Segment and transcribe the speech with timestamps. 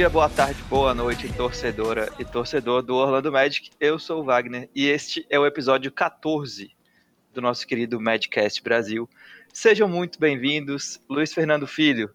[0.00, 3.68] dia, boa tarde, boa noite, torcedora e torcedor do Orlando Magic.
[3.78, 6.70] Eu sou o Wagner e este é o episódio 14
[7.34, 9.06] do nosso querido Madcast Brasil.
[9.52, 12.08] Sejam muito bem-vindos, Luiz Fernando Filho.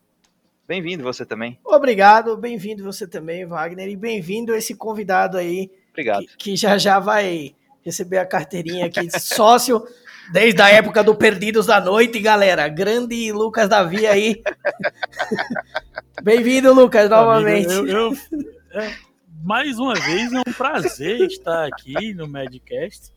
[0.67, 1.59] Bem-vindo você também.
[1.63, 5.69] Obrigado, bem-vindo você também, Wagner, e bem-vindo esse convidado aí.
[5.91, 6.25] Obrigado.
[6.25, 9.87] Que, que já já vai receber a carteirinha aqui de sócio
[10.31, 12.67] desde a época do Perdidos da Noite, galera.
[12.67, 14.41] Grande Lucas Davi aí.
[16.23, 17.71] Bem-vindo, Lucas, novamente.
[17.71, 18.95] Amigo, eu, eu, é,
[19.43, 23.11] mais uma vez é um prazer estar aqui no Madcast.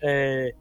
[0.00, 0.54] É,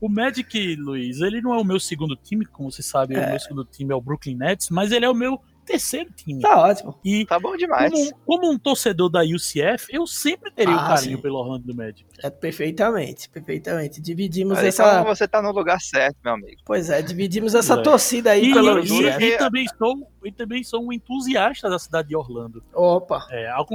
[0.00, 3.26] o Magic, Luiz, ele não é o meu segundo time, como você sabe, é.
[3.26, 6.40] o meu segundo time é o Brooklyn Nets, mas ele é o meu terceiro time.
[6.40, 6.98] Tá ótimo.
[7.04, 7.92] E tá bom demais.
[7.92, 11.22] Como, como um torcedor da UCF, eu sempre teria ah, um carinho sim.
[11.22, 12.06] pelo Orlando do Magic.
[12.22, 14.00] É, perfeitamente, perfeitamente.
[14.00, 15.00] Dividimos Mas essa.
[15.00, 16.62] Então você tá no lugar certo, meu amigo.
[16.64, 17.82] Pois é, dividimos essa é.
[17.82, 21.78] torcida aí e, pelo e, e, e, também sou, e também sou um entusiasta da
[21.78, 22.64] cidade de Orlando.
[22.72, 23.26] Opa!
[23.30, 23.66] É, ao,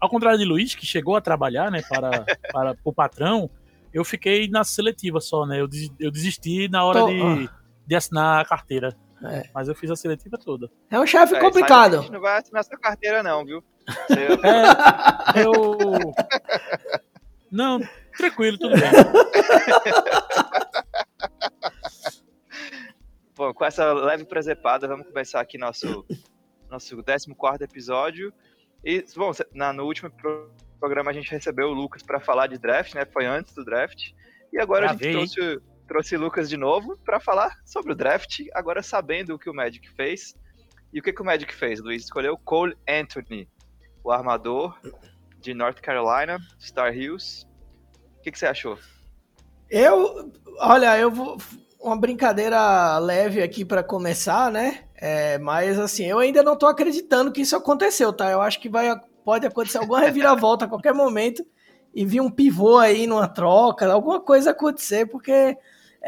[0.00, 3.50] ao contrário de Luiz, que chegou a trabalhar né, para, para o patrão,
[3.92, 5.60] eu fiquei na seletiva só, né?
[5.60, 7.08] Eu, eu desisti na hora Tô...
[7.08, 7.50] de,
[7.86, 8.96] de assinar a carteira.
[9.24, 9.48] É.
[9.54, 10.70] Mas eu fiz a seletiva toda.
[10.90, 11.98] É um chefe é, complicado.
[11.98, 13.62] A gente não vai assinar essa carteira, não, viu?
[15.34, 15.76] É, eu.
[17.50, 17.80] Não,
[18.16, 18.90] tranquilo, tudo bem.
[23.34, 26.04] Bom, com essa leve presepada, vamos começar aqui nosso,
[26.68, 27.28] nosso 14
[27.62, 28.32] episódio.
[28.84, 30.10] E, bom, na, no último
[30.80, 33.04] programa a gente recebeu o Lucas para falar de draft, né?
[33.04, 34.10] Foi antes do draft.
[34.52, 38.82] E agora a gente trouxe trouxe Lucas de novo para falar sobre o draft, agora
[38.82, 40.36] sabendo o que o Magic fez.
[40.92, 42.04] E o que, que o Magic fez, Luiz?
[42.04, 43.48] Escolheu Cole Anthony,
[44.04, 44.78] o armador
[45.40, 47.46] de North Carolina, Star Hills.
[48.18, 48.78] O que, que você achou?
[49.70, 51.38] Eu, olha, eu vou
[51.80, 54.84] uma brincadeira leve aqui para começar, né?
[54.96, 58.30] É, mas assim, eu ainda não tô acreditando que isso aconteceu, tá?
[58.30, 58.88] Eu acho que vai,
[59.24, 61.46] pode acontecer alguma reviravolta a qualquer momento
[61.94, 65.56] e vir um pivô aí numa troca, alguma coisa acontecer, porque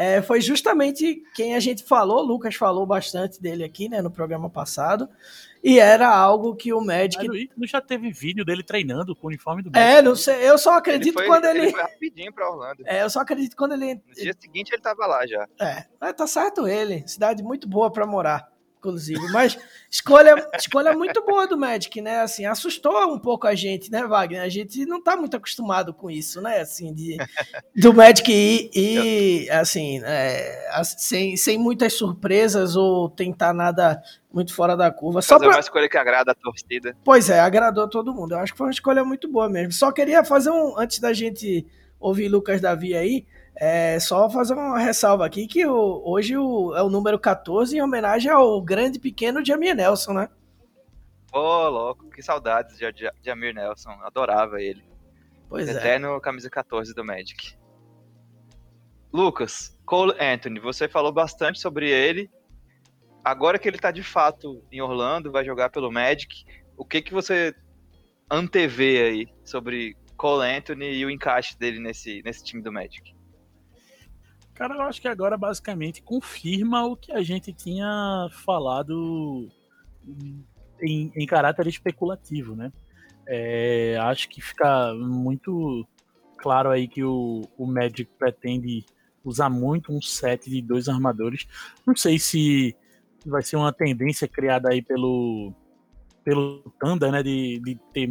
[0.00, 4.48] é, foi justamente quem a gente falou, Lucas falou bastante dele aqui, né, no programa
[4.48, 5.06] passado,
[5.62, 7.50] e era algo que o Magic...
[7.54, 9.98] Não já teve vídeo dele treinando com o uniforme do Magic?
[9.98, 11.58] É, não sei, eu só acredito ele foi, quando ele...
[11.58, 12.82] Ele foi rapidinho pra Orlando.
[12.86, 13.96] É, eu só acredito quando ele...
[13.96, 15.46] No dia seguinte ele tava lá já.
[15.60, 18.49] É, tá certo ele, cidade muito boa pra morar
[18.80, 19.20] inclusive.
[19.30, 19.58] Mas
[19.91, 22.20] escolha, escolha muito boa do Magic, né?
[22.20, 24.41] Assim, assustou um pouco a gente, né, Wagner?
[24.41, 26.60] A gente não tá muito acostumado com isso, né?
[26.60, 27.18] Assim, de,
[27.76, 34.02] do Magic ir, e assim, é, sem, sem muitas surpresas ou tentar nada
[34.32, 35.20] muito fora da curva.
[35.20, 35.56] Só fazer pra...
[35.56, 36.97] uma escolha que agrada a torcida.
[37.04, 38.32] Pois é, agradou todo mundo.
[38.32, 39.72] Eu acho que foi uma escolha muito boa mesmo.
[39.72, 41.66] Só queria fazer um, antes da gente
[41.98, 43.26] ouvir Lucas Davi aí,
[43.60, 47.82] é só fazer uma ressalva aqui que o, hoje o, é o número 14 em
[47.82, 50.31] homenagem ao grande pequeno Jamie Nelson, né?
[51.31, 54.82] Ô, oh, louco, que saudades de, de, de Amir Nelson, adorava ele.
[55.47, 55.82] Pois Eterno é.
[55.82, 57.54] Eterno camisa 14 do Magic.
[59.12, 62.31] Lucas, Cole Anthony, você falou bastante sobre ele.
[63.22, 66.44] Agora que ele tá de fato em Orlando, vai jogar pelo Magic,
[66.77, 67.54] o que que você
[68.31, 73.19] antevê aí sobre Cole Anthony e o encaixe dele nesse, nesse time do Magic?
[74.54, 79.48] Cara, eu acho que agora basicamente confirma o que a gente tinha falado
[80.82, 82.72] em, em caráter especulativo, né?
[83.26, 85.86] É, acho que fica muito
[86.36, 88.84] claro aí que o, o Magic pretende
[89.24, 91.46] usar muito um set de dois armadores.
[91.86, 92.74] Não sei se
[93.24, 95.54] vai ser uma tendência criada aí pelo
[96.22, 98.08] pelo Thunder, né, de, de ter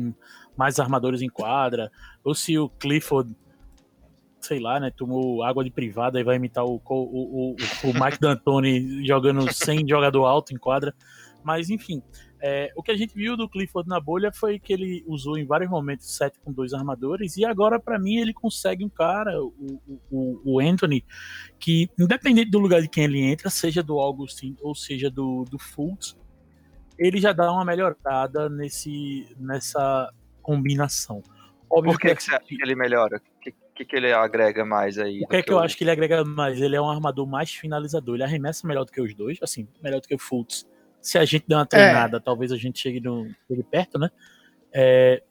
[0.57, 1.91] mais armadores em quadra,
[2.23, 3.35] ou se o Clifford
[4.41, 8.19] sei lá, né, tomou água de privada e vai imitar o, o, o, o Mike
[8.19, 10.93] D'Antoni jogando sem jogador alto em quadra.
[11.43, 12.01] Mas, enfim,
[12.41, 15.45] é, o que a gente viu do Clifford na bolha foi que ele usou em
[15.45, 19.81] vários momentos set com dois armadores e agora, para mim, ele consegue um cara, o,
[20.09, 21.05] o, o, Anthony,
[21.59, 25.59] que, independente do lugar de quem ele entra, seja do Augustin ou seja do, do
[25.59, 26.17] Fultz,
[26.97, 30.11] ele já dá uma melhorada nesse, nessa
[30.41, 31.21] combinação.
[31.69, 33.21] Óbvio Por que, que, que você acha que ele melhora?
[33.41, 35.21] Que, que, que ele agrega mais aí?
[35.23, 36.59] O que é que eu, eu acho que ele agrega mais?
[36.61, 38.15] Ele é um armador mais finalizador.
[38.15, 40.67] Ele arremessa melhor do que os dois, assim, melhor do que o Fultz.
[41.01, 42.19] Se a gente der uma treinada, é.
[42.19, 44.09] talvez a gente chegue no, chegue perto, né?
[44.73, 45.23] É,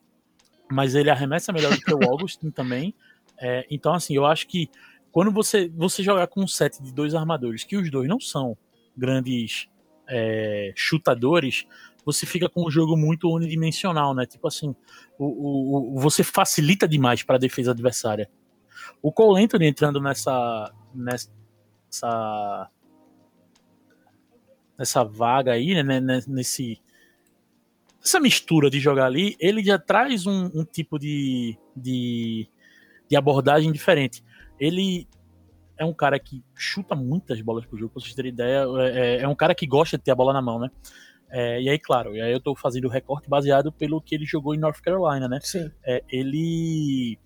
[0.71, 2.95] mas ele arremessa melhor do que o Augustin também.
[3.39, 4.71] É, então, assim, eu acho que
[5.13, 8.57] quando você, você jogar com um set de dois armadores, que os dois não são
[8.97, 9.69] grandes
[10.09, 11.67] é, chutadores,
[12.03, 14.25] você fica com um jogo muito unidimensional, né?
[14.25, 14.75] Tipo assim,
[15.19, 18.31] o, o, o você facilita demais para a defesa adversária.
[19.03, 22.71] O Cole Anthony entrando nessa nessa
[24.79, 26.81] nessa vaga aí, né, nesse
[28.03, 32.49] essa mistura de jogar ali, ele já traz um, um tipo de, de,
[33.09, 34.25] de, abordagem diferente.
[34.59, 35.07] Ele
[35.77, 38.65] é um cara que chuta muitas bolas pro jogo, pra vocês terem ideia.
[38.79, 40.71] É, é, é um cara que gosta de ter a bola na mão, né?
[41.31, 44.25] É, e aí, claro, e aí eu tô fazendo o recorte baseado pelo que ele
[44.25, 45.39] jogou em North Carolina, né?
[45.43, 45.71] Sim.
[45.85, 47.19] É, ele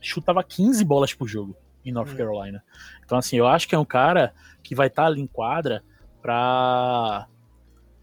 [0.00, 2.16] chutava 15 bolas por jogo em North hum.
[2.16, 2.64] Carolina.
[3.04, 5.82] Então, assim, eu acho que é um cara que vai estar tá ali em quadra
[6.20, 7.26] pra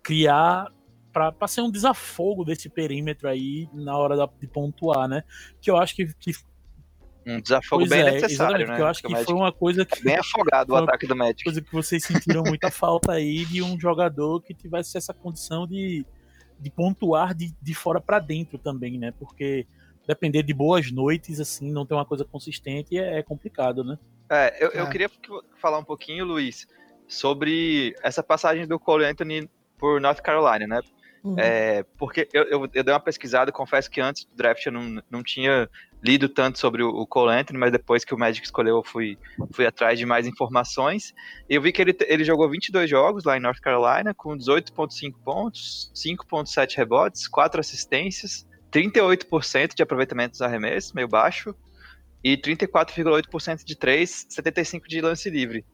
[0.03, 0.71] criar
[1.11, 5.23] para ser um desafogo desse perímetro aí na hora da, de pontuar, né?
[5.59, 6.31] Que eu acho que, que
[7.25, 8.79] um desafogo pois bem é, necessário, né?
[8.79, 9.99] Eu acho que foi uma coisa que.
[9.99, 11.43] É bem afogado o ataque do Magic.
[11.43, 16.05] Coisa que vocês sentiram muita falta aí de um jogador que tivesse essa condição de,
[16.59, 19.11] de pontuar de, de fora para dentro também, né?
[19.19, 19.67] Porque
[20.07, 23.99] depender de boas noites, assim, não ter uma coisa consistente é, é complicado, né?
[24.29, 24.81] É, eu, é.
[24.81, 25.09] eu queria
[25.57, 26.65] falar um pouquinho, Luiz,
[27.07, 30.81] sobre essa passagem do Cole Anthony por North Carolina, né?
[31.23, 31.35] Uhum.
[31.37, 35.03] É, porque eu, eu, eu, dei uma pesquisada, confesso que antes do draft eu não,
[35.09, 35.69] não tinha
[36.01, 39.17] lido tanto sobre o, o Cole Anthony, mas depois que o Magic escolheu eu fui,
[39.51, 41.13] fui atrás de mais informações.
[41.49, 45.15] E eu vi que ele, ele jogou 22 jogos lá em North Carolina, com 18,5
[45.23, 51.55] pontos, 5,7 rebotes, 4 assistências, 38% de aproveitamento dos arremessos, meio baixo,
[52.23, 55.65] e 34,8% de 3, 75% de lance livre.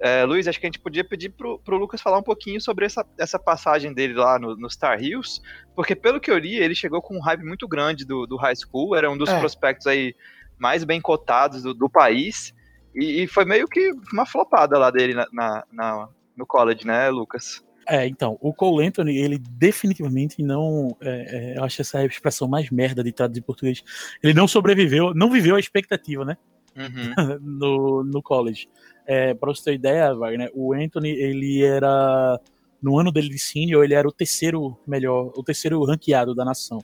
[0.00, 2.84] É, Luiz, acho que a gente podia pedir pro, pro Lucas falar um pouquinho sobre
[2.84, 5.40] essa, essa passagem dele lá no, no Star Hills,
[5.74, 8.56] porque pelo que eu li, ele chegou com um hype muito grande do, do high
[8.56, 9.38] school, era um dos é.
[9.38, 10.14] prospectos aí
[10.58, 12.52] mais bem cotados do, do país,
[12.94, 17.08] e, e, foi meio que uma flopada lá dele na, na, na, no college, né,
[17.10, 17.64] Lucas?
[17.86, 20.96] É, então, o Cole Anthony, ele definitivamente não.
[21.00, 23.82] É, é, eu acho essa expressão mais merda de traduzir em português.
[24.22, 26.36] Ele não sobreviveu, não viveu a expectativa, né?
[26.76, 27.14] Uhum.
[27.40, 28.68] no, no college.
[29.06, 32.40] É, pra você ter ideia, Wagner, o Anthony, ele era.
[32.80, 36.78] No ano dele de senior, ele era o terceiro melhor, o terceiro ranqueado da nação.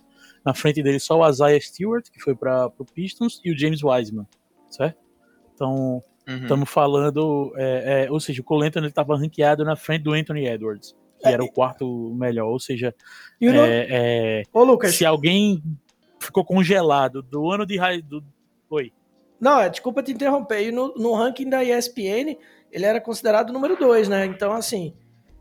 [0.45, 3.83] Na frente dele só o Isaiah Stewart, que foi para o Pistons, e o James
[3.83, 4.27] Wiseman,
[4.71, 4.99] certo?
[5.55, 6.03] Então,
[6.37, 6.73] estamos uhum.
[6.73, 7.53] falando.
[7.57, 11.29] É, é, ou seja, o Cole Anthony estava ranqueado na frente do Anthony Edwards, que
[11.29, 11.51] era o é.
[11.51, 12.49] quarto melhor.
[12.49, 12.95] Ou seja,
[13.41, 14.95] é, é, Ô, Lucas.
[14.95, 15.63] se alguém
[16.19, 17.79] ficou congelado do ano de.
[18.03, 18.23] Do,
[18.69, 18.93] oi.
[19.41, 20.69] Não, é, desculpa te interromper.
[20.69, 22.37] E no, no ranking da ESPN,
[22.71, 24.27] ele era considerado número 2, né?
[24.27, 24.95] Então, assim,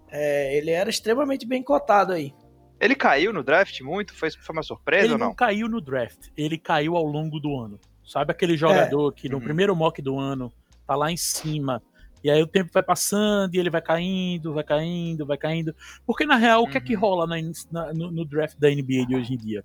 [0.09, 2.33] é, ele era extremamente bem cotado aí.
[2.79, 4.13] Ele caiu no draft muito?
[4.13, 5.27] Foi, foi uma surpresa ele ou não?
[5.27, 7.79] Ele não caiu no draft, ele caiu ao longo do ano.
[8.05, 9.19] Sabe aquele jogador é.
[9.19, 9.43] que no uhum.
[9.43, 10.51] primeiro mock do ano
[10.93, 11.81] tá lá em cima,
[12.23, 15.75] e aí o tempo vai passando e ele vai caindo, vai caindo, vai caindo.
[16.05, 16.67] Porque na real, uhum.
[16.67, 17.01] o que é que uhum.
[17.01, 17.35] rola na,
[17.71, 19.63] na, no, no draft da NBA de hoje em dia?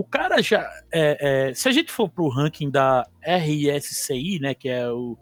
[0.00, 0.66] o cara já.
[0.90, 5.18] É, é, se a gente for pro ranking da RSCI, né, que é o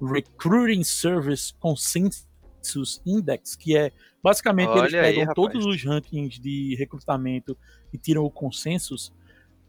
[0.00, 6.74] Recruiting Service Consensus Index, que é basicamente Olha eles pegam aí, todos os rankings de
[6.78, 7.56] recrutamento
[7.92, 9.12] e tiram o consensus,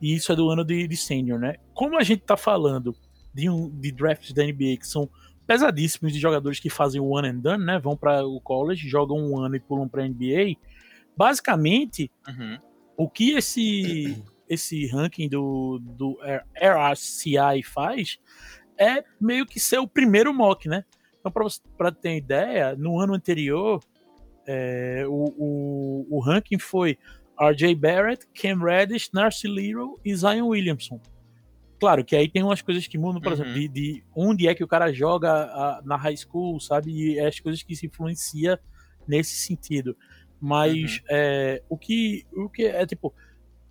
[0.01, 1.55] e isso é do ano de, de senior, né?
[1.73, 2.95] Como a gente tá falando
[3.33, 5.09] de, um, de drafts da NBA que são
[5.45, 7.79] pesadíssimos de jogadores que fazem o one and done, né?
[7.79, 10.55] Vão para o college, jogam um ano e pulam para NBA.
[11.15, 12.57] Basicamente, uhum.
[12.97, 16.17] o que esse esse ranking do, do
[16.55, 18.19] RCI faz
[18.77, 20.83] é meio que ser o primeiro mock, né?
[21.19, 21.31] Então,
[21.77, 23.81] para ter ideia, no ano anterior,
[24.45, 26.97] é, o, o, o, ranking foi
[27.39, 30.99] RJ Barrett, Cam Reddish, Narcy Little e Zion Williamson.
[31.83, 33.33] Claro que aí tem umas coisas que mudam, por uhum.
[33.33, 36.91] exemplo, de, de, onde é que o cara joga a, na high school, sabe?
[36.91, 38.57] E é as coisas que se influencia
[39.05, 39.93] nesse sentido.
[40.39, 41.05] Mas uhum.
[41.09, 43.13] é, o, que, o que é tipo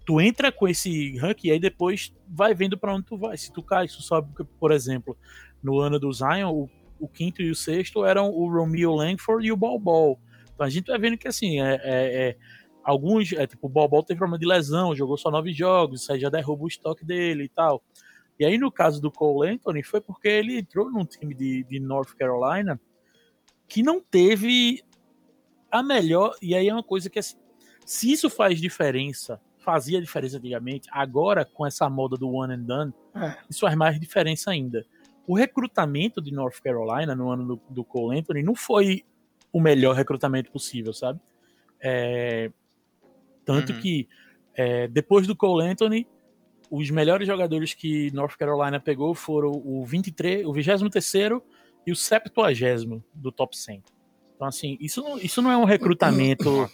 [0.04, 3.34] tu entra com esse rank e aí depois vai vendo para onde tu vai.
[3.38, 5.16] Se tu cai, tu sobe, por exemplo,
[5.62, 9.50] no ano do Zion, o, o, quinto e o sexto eram o Romeo Langford e
[9.50, 10.20] o Ball Ball.
[10.52, 12.36] Então a gente vai vendo que assim, é, é, é
[12.82, 16.20] alguns, é, tipo, o Ball teve problema de lesão, jogou só nove jogos, isso aí
[16.20, 17.82] já derruba o estoque dele e tal.
[18.38, 21.78] E aí no caso do Cole Anthony foi porque ele entrou num time de, de
[21.78, 22.80] North Carolina
[23.68, 24.82] que não teve
[25.70, 27.36] a melhor, e aí é uma coisa que assim,
[27.86, 32.94] se isso faz diferença fazia diferença antigamente, agora com essa moda do one and done,
[33.14, 33.36] é.
[33.48, 34.84] isso faz mais diferença ainda.
[35.26, 39.04] O recrutamento de North Carolina no ano do, do Cole Anthony não foi
[39.52, 41.20] o melhor recrutamento possível, sabe?
[41.80, 42.50] É,
[43.44, 43.80] tanto uhum.
[43.80, 44.08] que
[44.54, 46.06] é, depois do Cole Anthony,
[46.70, 50.82] os melhores jogadores que North Carolina pegou foram o 23, o 23
[51.86, 53.82] e o 70 do top 100.
[54.34, 56.68] Então, assim, isso não, isso não é um recrutamento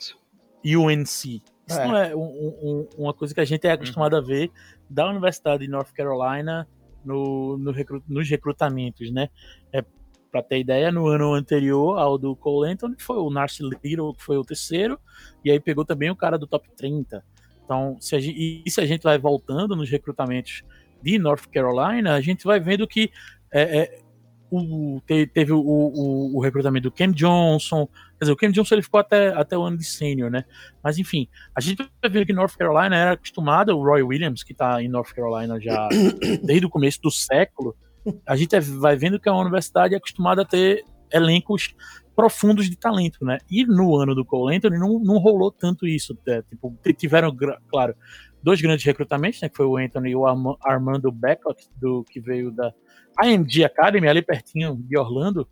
[0.65, 1.87] UNC, isso é.
[1.87, 4.19] não é um, um, uma coisa que a gente é acostumado uhum.
[4.19, 4.51] a ver
[4.89, 6.67] da Universidade de North Carolina
[7.05, 9.29] no, no recru, nos recrutamentos, né?
[9.73, 9.85] É,
[10.31, 14.23] Para ter ideia, no ano anterior ao do Cole Anthony foi o Narcy Little, que
[14.23, 14.99] foi o terceiro,
[15.45, 17.25] e aí pegou também o cara do top 30.
[17.65, 20.63] Então, se a gente, e se a gente vai voltando nos recrutamentos
[21.03, 23.11] de North Carolina, a gente vai vendo que
[23.53, 23.99] é, é,
[24.51, 28.83] o, teve o, o, o, recrutamento do Cam Johnson, quer dizer, o Cam Johnson ele
[28.83, 30.45] ficou até, até o ano de sênior, né?
[30.83, 34.53] Mas enfim, a gente vai ver que North Carolina era acostumada, o Roy Williams, que
[34.53, 35.89] está em North Carolina já
[36.43, 37.77] desde o começo do século,
[38.27, 41.75] a gente é, vai vendo que a universidade é acostumada a ter elencos
[42.15, 43.39] profundos de talento, né?
[43.51, 46.19] E no ano do Cole Anthony não, não rolou tanto isso.
[46.27, 46.43] Né?
[46.43, 47.35] Tipo, tiveram,
[47.69, 47.95] claro,
[48.43, 49.49] dois grandes recrutamentos, né?
[49.49, 52.73] Que foi o Anthony e o Armando Beckett, do, que veio da
[53.23, 55.49] IMG Academy, ali pertinho de Orlando.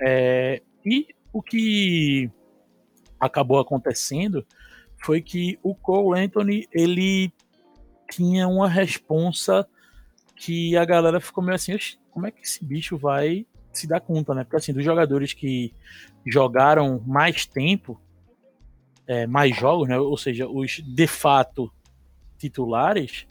[0.00, 2.30] É, e o que
[3.18, 4.44] acabou acontecendo
[5.02, 7.32] foi que o Cole Anthony, ele
[8.10, 9.66] tinha uma responsa
[10.36, 11.76] que a galera ficou meio assim,
[12.10, 14.44] como é que esse bicho vai se dar conta, né?
[14.44, 15.72] Porque assim, dos jogadores que
[16.26, 18.00] jogaram mais tempo,
[19.06, 19.98] é, mais jogos, né?
[19.98, 21.70] Ou seja, os de fato
[22.38, 23.26] titulares,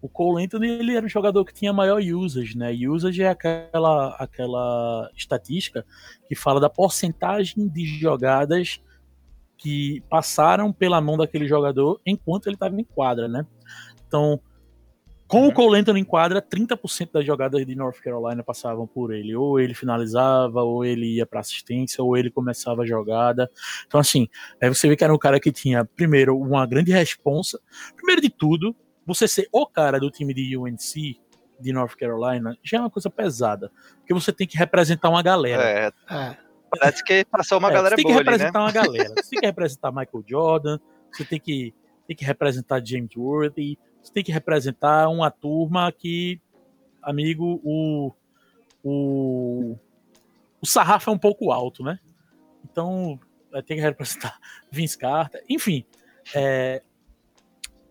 [0.00, 2.72] o Cole Anthony ele era um jogador que tinha maior usage, né?
[2.72, 5.84] Usage é aquela, aquela estatística
[6.28, 8.80] que fala da porcentagem de jogadas
[9.56, 13.46] que passaram pela mão daquele jogador enquanto ele estava em quadra, né?
[14.06, 14.40] Então,
[15.28, 15.50] com o uhum.
[15.50, 19.34] Cole Anthony em quadra, 30% das jogadas de North Carolina passavam por ele.
[19.34, 23.50] Ou ele finalizava, ou ele ia para assistência, ou ele começava a jogada.
[23.86, 24.28] Então, assim,
[24.62, 27.58] aí você vê que era um cara que tinha, primeiro, uma grande responsa.
[27.96, 31.20] Primeiro de tudo, você ser o cara do time de UNC,
[31.58, 33.72] de North Carolina, já é uma coisa pesada.
[33.98, 35.62] Porque você tem que representar uma galera.
[35.62, 35.92] É.
[36.10, 36.36] é.
[36.78, 38.02] Parece que passou uma é, galera boa.
[38.02, 38.80] Você tem que representar ali, né?
[38.80, 39.14] uma galera.
[39.22, 40.78] Você tem que representar Michael Jordan,
[41.10, 41.74] você tem que,
[42.06, 46.40] tem que representar James Worthy, você tem que representar uma turma que,
[47.02, 48.12] amigo, o,
[48.84, 49.76] o,
[50.60, 51.98] o sarrafo é um pouco alto, né?
[52.64, 53.18] Então,
[53.66, 54.38] tem que representar
[54.70, 55.84] Vince Carter, enfim.
[56.34, 56.82] É,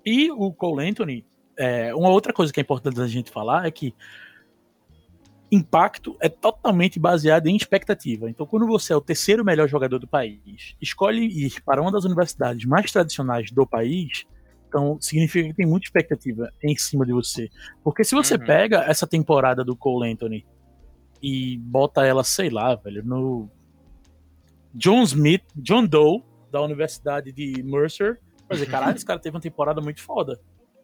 [0.06, 1.26] e o Cole Anthony,
[1.58, 3.94] é, uma outra coisa que é importante a gente falar é que
[5.52, 8.30] impacto é totalmente baseado em expectativa.
[8.30, 12.06] Então, quando você é o terceiro melhor jogador do país, escolhe ir para uma das
[12.06, 14.26] universidades mais tradicionais do país,
[14.68, 17.50] então significa que tem muita expectativa em cima de você.
[17.84, 18.46] Porque se você uhum.
[18.46, 20.46] pega essa temporada do Cole Anthony
[21.22, 23.50] e bota ela, sei lá, velho, no
[24.74, 29.42] John Smith, John Doe, da Universidade de Mercer, Quer dizer, caralho, esse cara teve uma
[29.42, 30.40] temporada muito foda,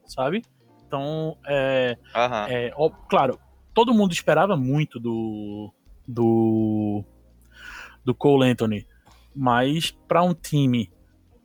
[0.06, 0.44] sabe?
[0.86, 2.54] Então, é, uhum.
[2.54, 3.40] é ó, claro,
[3.74, 5.74] todo mundo esperava muito do
[6.08, 7.04] do
[8.04, 8.88] do Cole Anthony,
[9.36, 10.92] mas para um time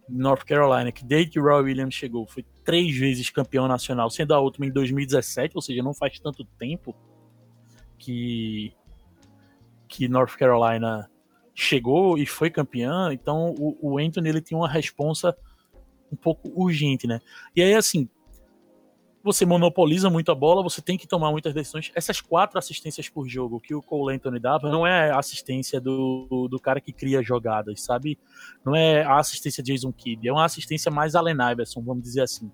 [0.08, 4.34] North Carolina que desde que o Roy Williams chegou foi três vezes campeão nacional, sendo
[4.34, 6.94] a última em 2017, ou seja, não faz tanto tempo
[7.98, 8.72] que
[9.88, 11.08] que North Carolina
[11.54, 15.34] chegou e foi campeã, então o, o Anthony ele tinha uma responsa
[16.12, 17.20] um pouco urgente, né?
[17.54, 18.08] E aí, assim,
[19.26, 21.90] você monopoliza muito a bola, você tem que tomar muitas decisões.
[21.94, 26.48] Essas quatro assistências por jogo que o Cole Anthony dava não é a assistência do,
[26.48, 28.18] do cara que cria jogadas, sabe?
[28.64, 32.22] Não é a assistência de Jason Kidd, é uma assistência mais Allen Iverson, vamos dizer
[32.22, 32.50] assim.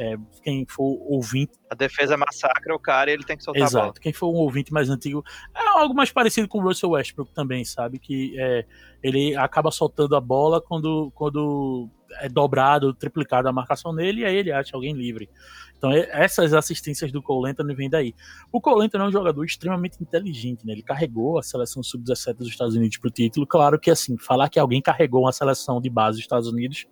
[0.00, 1.52] É, quem for ouvinte.
[1.68, 3.78] A defesa massacra o cara e ele tem que soltar Exato.
[3.78, 4.00] a bola.
[4.00, 5.24] Quem for um ouvinte mais antigo.
[5.52, 7.98] É algo mais parecido com o Russell Westbrook também, sabe?
[7.98, 8.64] Que é,
[9.02, 14.36] ele acaba soltando a bola quando, quando é dobrado, triplicado a marcação nele, e aí
[14.36, 15.28] ele acha alguém livre.
[15.76, 18.14] Então, essas assistências do Cole Anthony vêm daí.
[18.50, 20.72] O Cole Anthony é um jogador extremamente inteligente, né?
[20.72, 23.46] Ele carregou a seleção sub-17 dos Estados Unidos para o título.
[23.46, 26.86] Claro que, assim, falar que alguém carregou uma seleção de base dos Estados Unidos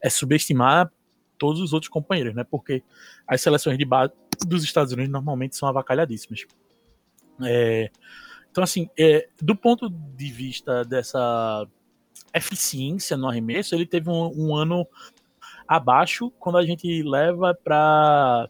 [0.00, 0.90] é subestimar
[1.36, 2.44] todos os outros companheiros, né?
[2.44, 2.82] Porque
[3.26, 4.12] as seleções de base
[4.46, 6.46] dos Estados Unidos normalmente são avacalhadíssimas.
[7.42, 7.90] É,
[8.50, 11.66] então, assim, é, do ponto de vista dessa
[12.34, 14.86] eficiência no arremesso, ele teve um, um ano
[15.66, 18.48] abaixo quando a gente leva para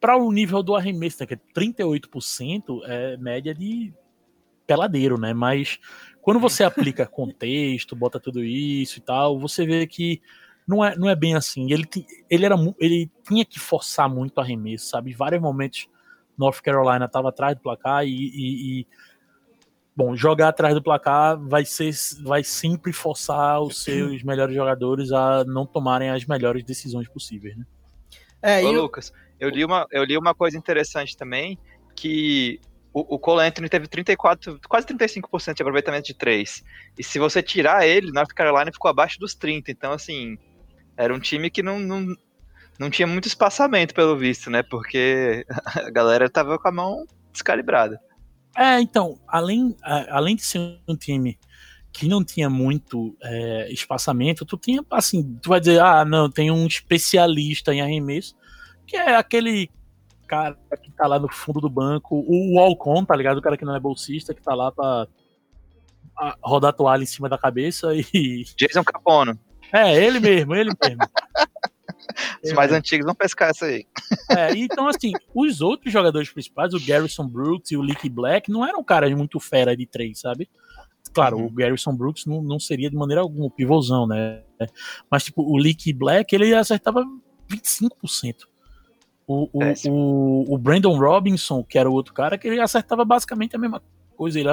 [0.00, 3.90] para o nível do arremesso, né, que é 38% é média de
[4.66, 5.32] peladeiro, né?
[5.32, 5.78] Mas
[6.20, 10.20] quando você aplica contexto, bota tudo isso e tal, você vê que
[10.66, 11.72] não é, não é bem assim.
[11.72, 11.88] Ele,
[12.28, 15.12] ele, era, ele tinha que forçar muito o arremesso, sabe?
[15.12, 15.88] Em vários momentos,
[16.36, 18.86] North Carolina estava atrás do placar e, e, e
[19.96, 25.44] Bom, jogar atrás do placar vai ser, vai sempre forçar os seus melhores jogadores a
[25.44, 27.64] não tomarem as melhores decisões possíveis, né?
[28.42, 28.82] É, Ô, eu...
[28.82, 31.58] Lucas, eu li, uma, eu li uma coisa interessante também,
[31.94, 32.60] que
[32.92, 36.62] o, o Cole Anthony teve 34, quase 35% de aproveitamento de 3.
[36.98, 39.70] E se você tirar ele, North Carolina ficou abaixo dos 30.
[39.70, 40.38] Então, assim,
[40.96, 42.06] era um time que não, não,
[42.78, 44.62] não tinha muito espaçamento, pelo visto, né?
[44.62, 48.00] Porque a galera tava com a mão descalibrada.
[48.56, 51.38] É, então, além, além de ser um time
[51.92, 56.50] que não tinha muito é, espaçamento, tu tinha, assim, tu vai dizer, ah, não, tem
[56.50, 58.34] um especialista em arremesso,
[58.86, 59.70] que é aquele
[60.26, 63.38] cara que tá lá no fundo do banco, o Walcon, tá ligado?
[63.38, 65.06] O cara que não é bolsista, que tá lá pra
[66.42, 68.44] rodar a toalha em cima da cabeça e.
[68.56, 69.38] Jason Capono.
[69.72, 70.98] É, ele mesmo, ele mesmo.
[72.42, 72.76] Os mais é.
[72.76, 73.86] antigos vão pescar essa aí.
[74.30, 78.66] É, então, assim, os outros jogadores principais, o Garrison Brooks e o Leaky Black, não
[78.66, 80.48] eram caras muito fera de três, sabe?
[81.12, 81.46] Claro, uhum.
[81.46, 84.42] o Garrison Brooks não, não seria de maneira alguma pivôzão, né?
[85.10, 87.04] Mas, tipo, o Leaky Black, ele acertava
[87.48, 88.44] 25%.
[89.26, 93.56] O, o, o, o, Brandon Robinson, que era o outro cara, que ele acertava basicamente
[93.56, 93.82] a mesma
[94.16, 94.38] coisa.
[94.38, 94.50] Ele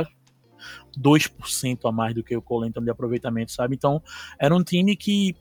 [0.98, 3.76] 2% a mais do que o Cole de aproveitamento, sabe?
[3.76, 4.02] Então,
[4.40, 5.36] era um time que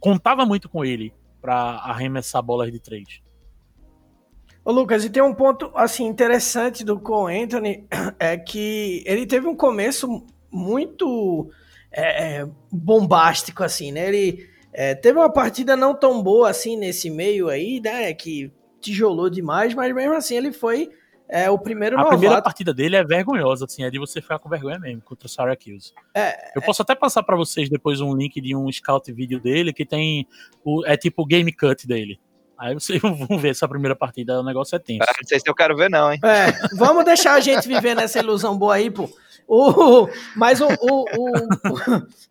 [0.00, 1.12] contava muito com ele
[1.42, 3.20] para arremessar bolas de três.
[4.64, 7.84] Ô Lucas, e tem um ponto assim interessante do Cole Anthony
[8.18, 11.50] é que ele teve um começo muito
[11.90, 14.06] é, é, bombástico assim, né?
[14.06, 18.14] Ele é, teve uma partida não tão boa assim nesse meio aí, né?
[18.14, 20.90] Que tijolou demais, mas mesmo assim ele foi
[21.32, 22.18] é o primeiro A novato.
[22.18, 25.28] primeira partida dele é vergonhosa, assim, é de você ficar com vergonha mesmo contra o
[25.30, 25.94] Syracuse.
[26.14, 26.64] É, eu é...
[26.64, 30.26] posso até passar para vocês depois um link de um scout vídeo dele que tem
[30.62, 32.20] o é tipo o game cut dele.
[32.58, 35.02] Aí vocês vão ver essa primeira partida, o negócio é tenso.
[35.02, 36.20] Ah, não sei se eu quero ver não, hein.
[36.22, 39.08] É, vamos deixar a gente viver nessa ilusão boa aí, pô.
[39.46, 41.04] O, mas o, o,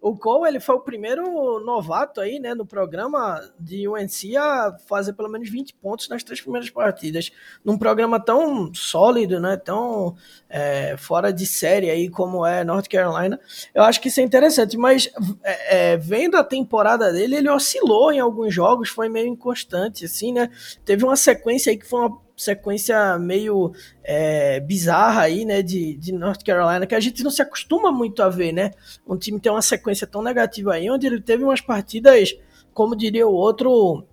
[0.01, 4.75] o, o Cole, ele foi o primeiro novato aí, né, no programa de UNC a
[4.87, 7.31] fazer pelo menos 20 pontos nas três primeiras partidas.
[7.63, 10.15] Num programa tão sólido, né, tão
[10.49, 13.39] é, fora de série aí como é North Carolina.
[13.73, 15.09] Eu acho que isso é interessante, mas
[15.43, 20.33] é, é, vendo a temporada dele, ele oscilou em alguns jogos, foi meio inconstante, assim,
[20.33, 20.49] né.
[20.85, 23.73] Teve uma sequência aí que foi uma sequência meio
[24.03, 28.21] é, bizarra aí, né, de, de North Carolina, que a gente não se acostuma muito
[28.23, 28.71] a ver, né?
[29.07, 32.35] Um time tem uma sequência tão negativa aí, onde ele teve umas partidas,
[32.73, 34.05] como diria o outro,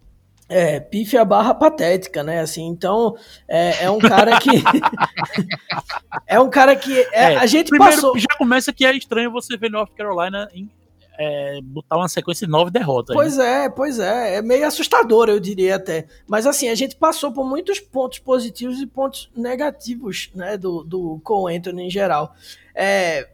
[0.48, 2.40] é, pífia barra patética, né?
[2.40, 4.50] Assim, então é, é um cara que
[6.26, 8.18] é um cara que é, é, a gente primeiro, passou.
[8.18, 10.70] Já começa que é estranho você ver North Carolina em
[11.18, 13.14] é, botar uma sequência de nove derrotas.
[13.14, 13.64] Pois né?
[13.64, 14.36] é, pois é.
[14.36, 16.06] É meio assustador, eu diria até.
[16.28, 21.20] Mas assim, a gente passou por muitos pontos positivos e pontos negativos, né, do, do
[21.24, 22.32] Cole Anthony em geral.
[22.72, 23.28] É,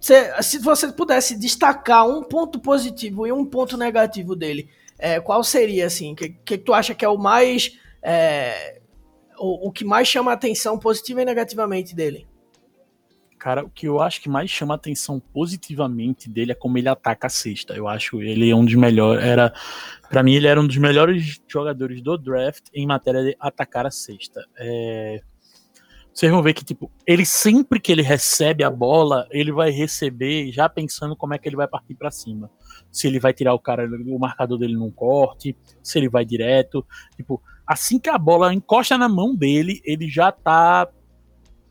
[0.00, 5.44] se, se você pudesse destacar um ponto positivo e um ponto negativo dele, é, qual
[5.44, 6.14] seria, assim?
[6.14, 7.78] O que, que tu acha que é o mais...
[8.02, 8.80] É,
[9.38, 12.26] o, o que mais chama a atenção positiva e negativamente dele?
[13.40, 17.26] Cara, o que eu acho que mais chama atenção positivamente dele é como ele ataca
[17.26, 17.72] a cesta.
[17.72, 19.24] Eu acho ele é um dos melhores.
[19.24, 19.50] Era,
[20.10, 23.90] para mim, ele era um dos melhores jogadores do draft em matéria de atacar a
[23.90, 24.44] cesta.
[24.58, 25.22] É,
[26.12, 30.52] vocês vão ver que, tipo, ele sempre que ele recebe a bola, ele vai receber
[30.52, 32.50] já pensando como é que ele vai partir para cima.
[32.92, 36.84] Se ele vai tirar o cara, o marcador dele num corte, se ele vai direto.
[37.16, 40.86] Tipo, assim que a bola encosta na mão dele, ele já tá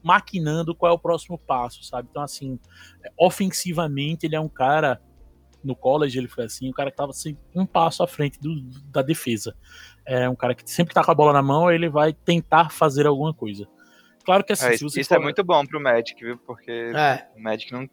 [0.04, 2.08] maquinando qual é o próximo passo, sabe?
[2.10, 2.60] Então, assim,
[3.18, 5.02] ofensivamente, ele é um cara.
[5.62, 8.62] No college ele foi assim, um cara que estava assim, um passo à frente do,
[8.86, 9.54] da defesa.
[10.06, 13.06] É um cara que sempre tá com a bola na mão, ele vai tentar fazer
[13.06, 13.68] alguma coisa.
[14.24, 15.16] Claro que assim, é, Isso for...
[15.16, 16.38] é muito bom pro Magic, viu?
[16.38, 17.28] Porque é.
[17.36, 17.90] o Magic não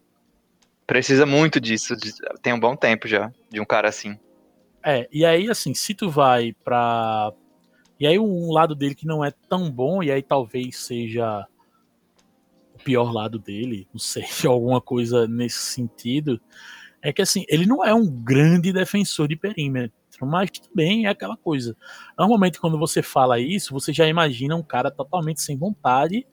[0.85, 1.93] precisa muito disso.
[2.41, 4.17] Tem um bom tempo já, de um cara assim.
[4.83, 7.33] É, e aí, assim, se tu vai pra.
[7.99, 11.45] E aí, um lado dele que não é tão bom, e aí talvez seja
[12.87, 16.39] pior lado dele, não sei, alguma coisa nesse sentido,
[17.01, 21.35] é que assim, ele não é um grande defensor de perímetro, mas também é aquela
[21.35, 21.75] coisa.
[22.17, 26.25] Normalmente, quando você fala isso, você já imagina um cara totalmente sem vontade,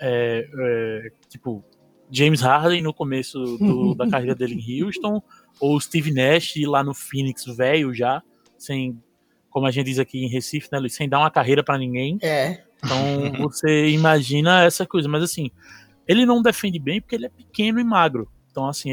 [0.00, 1.64] é, é, tipo
[2.10, 5.20] James Harden no começo do, da carreira dele em Houston,
[5.58, 8.22] ou Steve Nash lá no Phoenix, velho já,
[8.56, 9.02] sem,
[9.50, 12.18] como a gente diz aqui em Recife, né, sem dar uma carreira para ninguém.
[12.22, 12.62] É.
[12.84, 15.50] Então você imagina essa coisa, mas assim,
[16.08, 18.28] ele não defende bem porque ele é pequeno e magro.
[18.50, 18.90] Então, assim,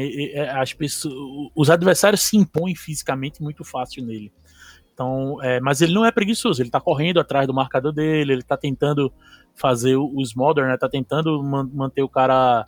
[0.52, 1.14] as pessoas,
[1.54, 4.32] os adversários se impõem fisicamente muito fácil nele.
[4.92, 8.42] Então, é, mas ele não é preguiçoso, ele tá correndo atrás do marcador dele, ele
[8.42, 9.12] tá tentando
[9.54, 12.64] fazer os modern, né, tá tentando man manter o cara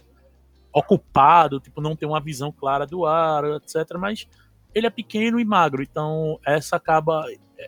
[0.72, 3.96] ocupado, tipo, não ter uma visão clara do ar, etc.
[3.98, 4.26] Mas
[4.74, 7.24] ele é pequeno e magro, então essa acaba,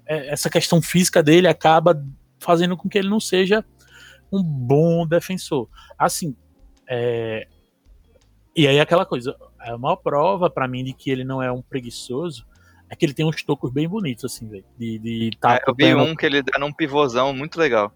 [0.06, 2.02] é, essa questão física dele acaba
[2.38, 3.64] fazendo com que ele não seja
[4.32, 5.68] um bom defensor.
[5.98, 6.36] Assim,
[6.90, 7.46] é...
[8.54, 11.62] E aí aquela coisa, a maior prova para mim de que ele não é um
[11.62, 12.44] preguiçoso
[12.90, 14.64] é que ele tem uns tocos bem bonitos, assim, velho.
[14.76, 17.92] De, de tá é, eu vi um que ele dá num pivôzão muito legal.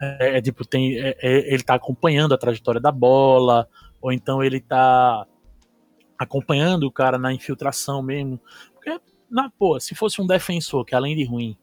[0.00, 3.68] É, é tipo, tem, é, é, ele tá acompanhando a trajetória da bola,
[4.00, 5.26] ou então ele tá
[6.18, 8.40] acompanhando o cara na infiltração mesmo.
[8.72, 8.98] Porque,
[9.30, 11.54] na pô, se fosse um defensor que além de ruim,